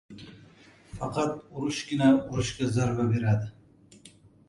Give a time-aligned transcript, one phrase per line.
[1.01, 3.55] •Faqat urushgina urushga zarba beradi.